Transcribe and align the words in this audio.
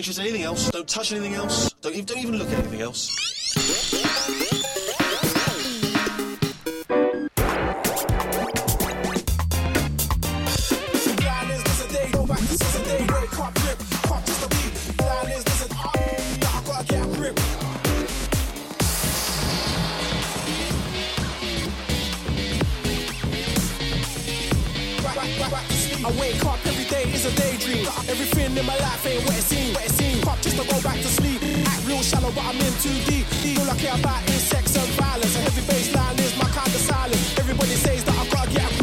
Anything 0.00 0.44
else. 0.44 0.70
Don't 0.70 0.88
touch 0.88 1.12
anything 1.12 1.34
else. 1.34 1.74
Don't 1.82 1.94
don't 2.06 2.18
even 2.18 2.38
look 2.38 2.48
at 2.48 2.58
anything 2.60 2.80
else. 2.80 3.19
I 26.02 26.10
wake 26.18 26.42
up 26.46 26.56
every 26.64 26.84
day 26.88 27.04
is 27.12 27.26
a 27.26 27.32
daydream. 27.36 27.84
Everything 28.08 28.56
in 28.56 28.64
my 28.64 28.76
life 28.78 29.04
ain't 29.04 29.22
what 29.26 29.36
it 29.36 29.44
seems. 29.44 29.74
What 29.74 29.84
it 29.84 29.92
seems. 29.92 30.24
Pop 30.24 30.40
just 30.40 30.56
to 30.56 30.64
go 30.64 30.80
back 30.80 30.96
to 30.96 31.10
sleep. 31.20 31.42
Act 31.68 31.86
real 31.86 32.00
shallow, 32.00 32.32
but 32.32 32.44
I'm 32.44 32.56
in 32.56 32.72
too 32.80 32.96
deep. 33.04 33.26
All 33.60 33.68
I 33.68 33.76
care 33.76 33.92
about 33.92 34.24
is 34.30 34.40
sex 34.40 34.76
and 34.76 34.88
violence. 34.96 35.36
A 35.36 35.40
heavy 35.40 35.60
bass 35.68 35.94
line 35.94 36.18
is 36.18 36.32
my 36.38 36.48
kind 36.56 36.72
of 36.72 36.80
silence. 36.80 37.38
Everybody 37.38 37.76
says 37.76 38.02
that 38.04 38.16
I 38.16 38.24
gotta 38.32 38.50
get 38.50 38.79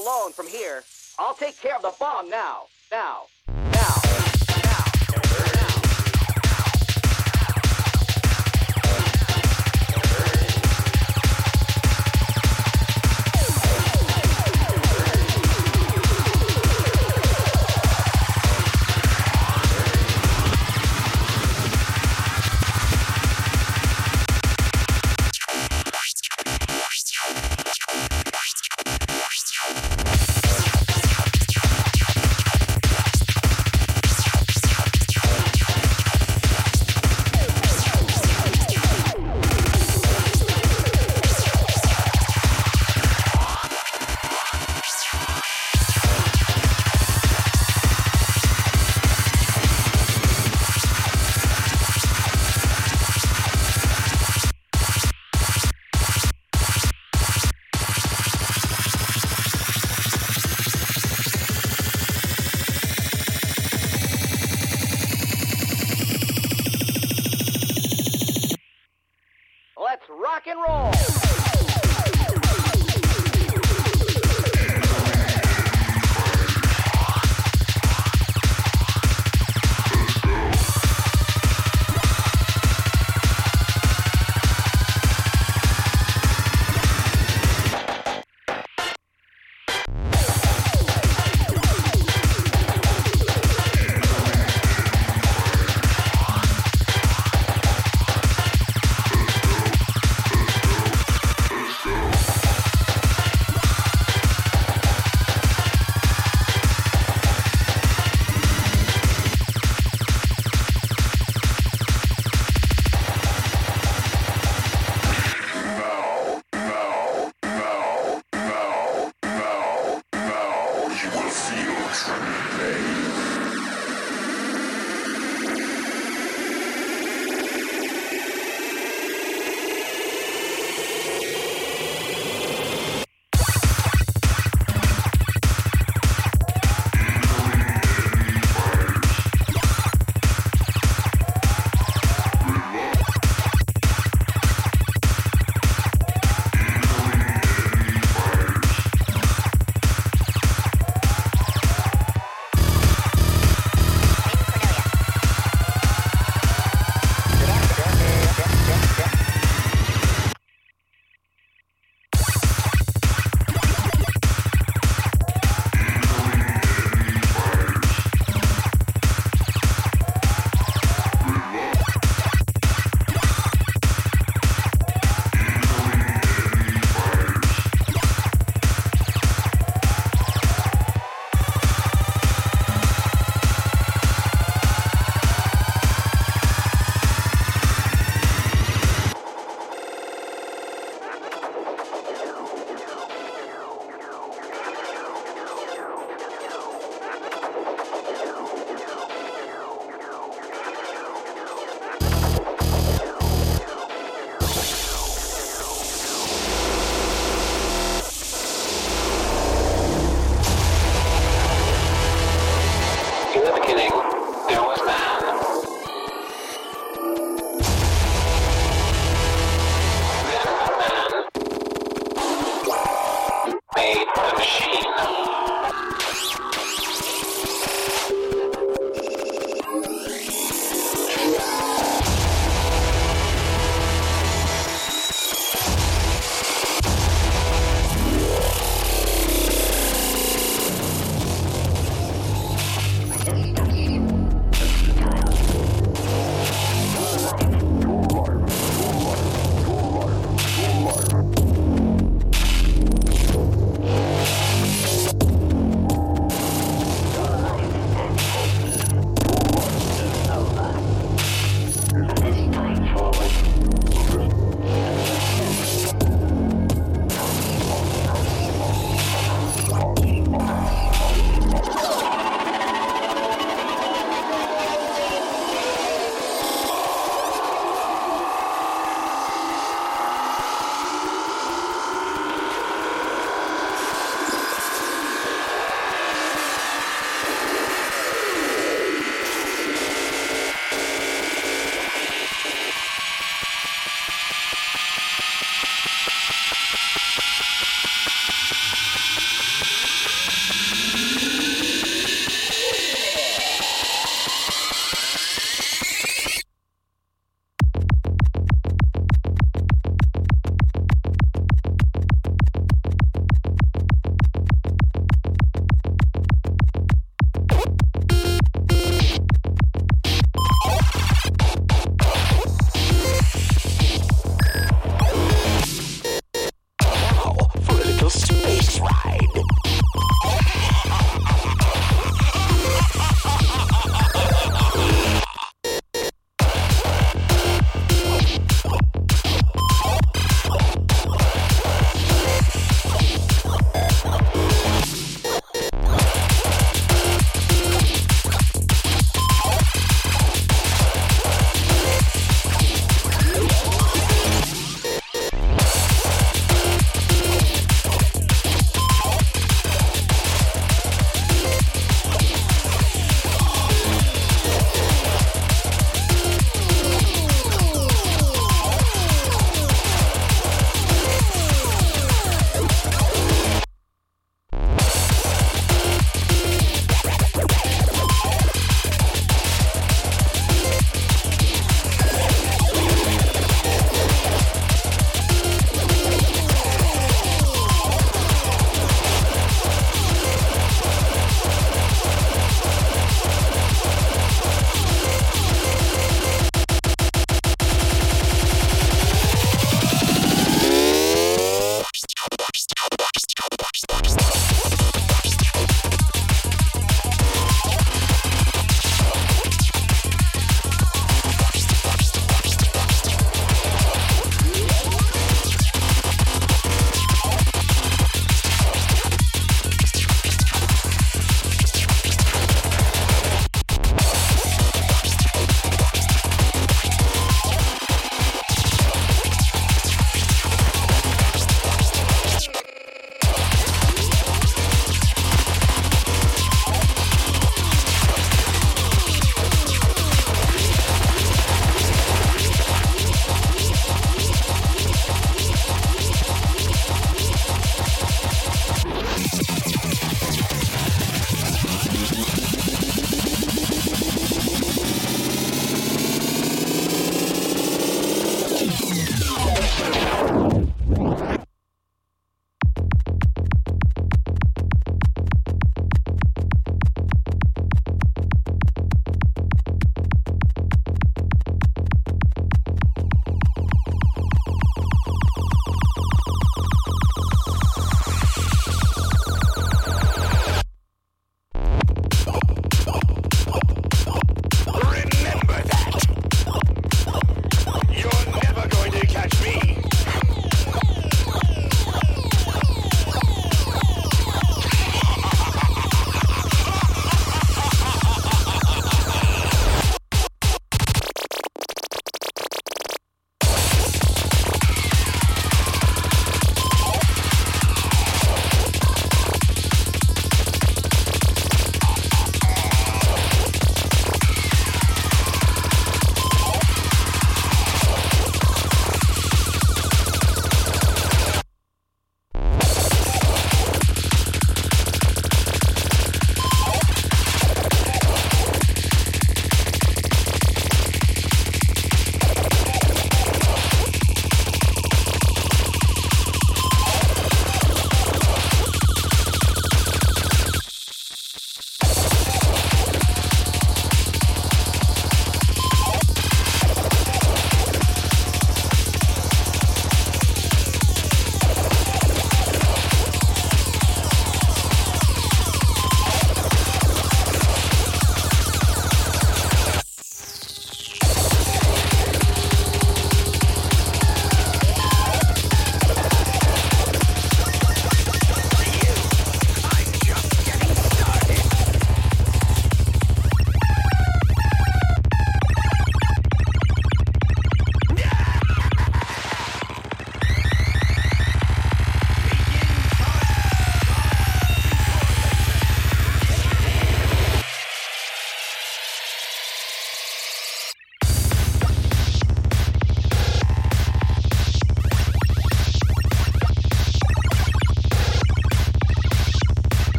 alone 0.00 0.32
from 0.32 0.46
here. 0.46 0.82
I'll 1.18 1.34
take 1.34 1.60
care 1.60 1.76
of 1.76 1.82
the 1.82 1.92
bomb 1.98 2.30
now. 2.30 2.62
Now. 2.90 3.24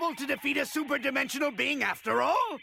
To 0.00 0.26
defeat 0.26 0.56
a 0.56 0.62
superdimensional 0.62 1.54
being 1.54 1.82
after 1.82 2.22
all? 2.22 2.58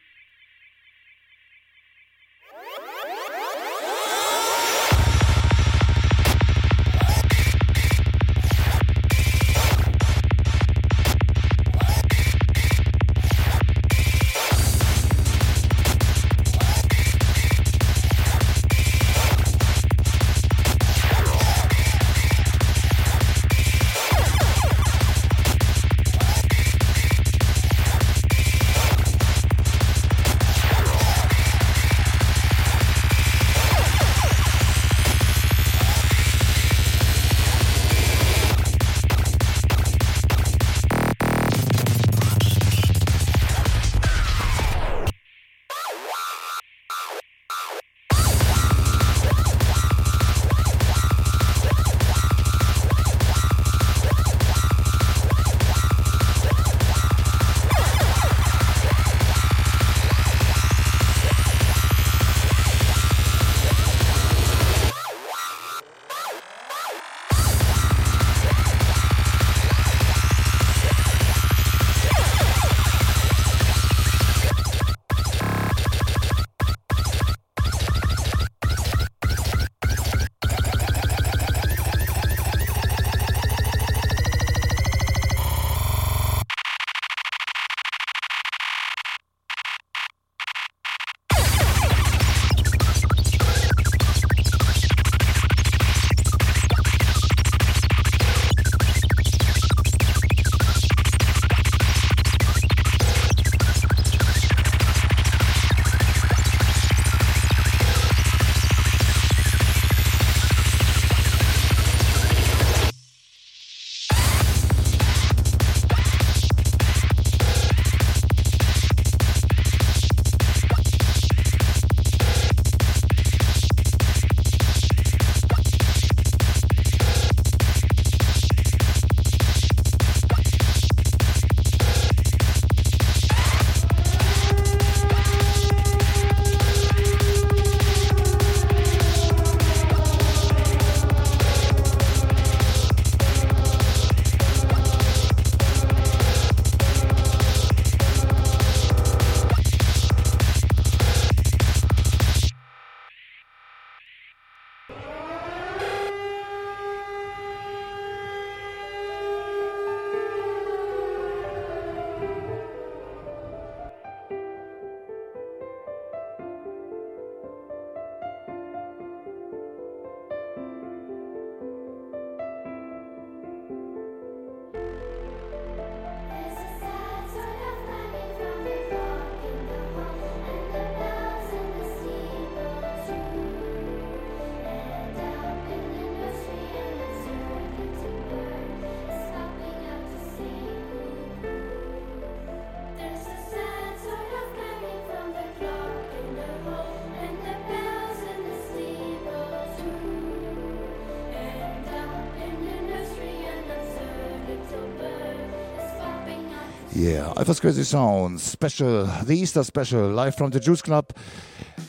Yeah, 206.97 207.31
Alpha's 207.37 207.59
Crazy 207.59 207.83
Sounds 207.83 208.41
special, 208.41 209.05
the 209.05 209.37
Easter 209.37 209.63
special, 209.63 210.09
live 210.09 210.33
from 210.35 210.49
the 210.49 210.59
Juice 210.59 210.81
Club. 210.81 211.05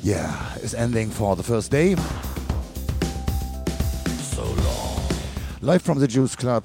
Yeah, 0.02 0.54
is 0.56 0.74
ending 0.74 1.08
for 1.08 1.34
the 1.34 1.42
first 1.42 1.70
day. 1.70 1.94
So 4.20 4.44
long. 4.44 5.00
Live 5.62 5.80
from 5.80 5.98
the 5.98 6.06
Juice 6.06 6.36
Club. 6.36 6.62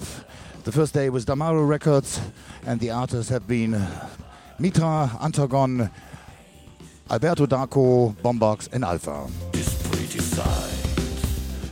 The 0.66 0.74
first 0.74 0.94
day 0.94 1.10
was 1.10 1.26
Damaru 1.26 1.66
Records, 1.66 2.20
and 2.66 2.82
the 2.82 2.92
artists 2.92 3.30
have 3.30 3.48
been 3.48 3.82
Mitra, 4.60 5.10
Antagon, 5.22 5.90
Alberto 7.10 7.46
Darko, 7.46 8.14
Bombox, 8.18 8.68
and 8.74 8.84
Alpha. 8.84 9.26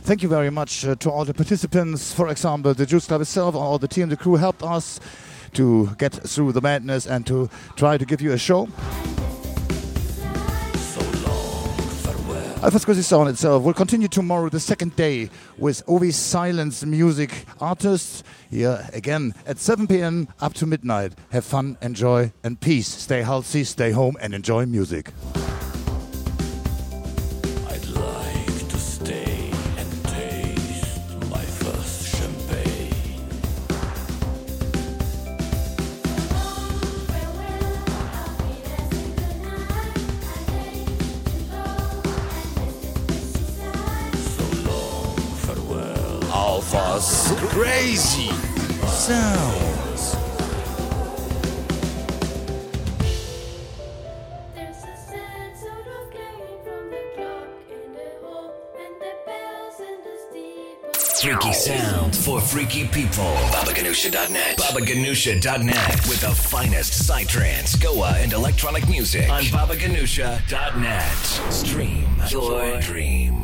Thank 0.04 0.22
you 0.22 0.28
very 0.30 0.50
much 0.50 0.86
uh, 0.86 0.94
to 0.94 1.10
all 1.10 1.26
the 1.26 1.34
participants. 1.34 2.14
For 2.14 2.28
example, 2.28 2.72
the 2.72 2.86
Juice 2.86 3.08
Club 3.08 3.20
itself, 3.20 3.54
all 3.54 3.78
the 3.78 3.88
team, 3.88 4.08
the 4.08 4.16
crew 4.16 4.36
helped 4.36 4.62
us 4.62 5.00
to 5.52 5.90
get 5.98 6.12
through 6.12 6.52
the 6.52 6.60
madness 6.60 7.06
and 7.06 7.26
to 7.26 7.48
try 7.76 7.98
to 7.98 8.04
give 8.04 8.20
you 8.20 8.32
a 8.32 8.38
show. 8.38 8.68
Alpha's 12.62 12.84
Crazy 12.84 13.02
Sound 13.02 13.28
itself 13.28 13.64
will 13.64 13.74
continue 13.74 14.06
tomorrow, 14.06 14.48
the 14.48 14.60
second 14.60 14.94
day, 14.94 15.30
with 15.58 15.84
Ovi 15.86 16.12
Silence 16.12 16.84
music 16.84 17.44
artists. 17.60 18.22
Here 18.50 18.88
again 18.92 19.34
at 19.46 19.58
7 19.58 19.88
p.m. 19.88 20.28
up 20.40 20.54
to 20.54 20.66
midnight. 20.66 21.14
Have 21.32 21.44
fun, 21.44 21.76
enjoy, 21.82 22.32
and 22.44 22.60
peace. 22.60 22.86
Stay 22.86 23.22
healthy, 23.22 23.64
stay 23.64 23.90
home, 23.90 24.16
and 24.20 24.32
enjoy 24.32 24.66
music. 24.66 25.10
Freaky 62.52 62.86
people. 62.86 63.32
BabaGanusha.net. 63.54 64.58
BabaGanusha.net 64.58 65.94
with 66.06 66.20
the 66.20 66.30
finest 66.30 67.08
psytrance, 67.08 67.80
Goa, 67.82 68.12
and 68.18 68.34
electronic 68.34 68.86
music 68.90 69.30
on 69.30 69.42
BabaGanusha.net. 69.44 71.16
Stream 71.50 72.04
your 72.28 72.78
dreams. 72.82 73.41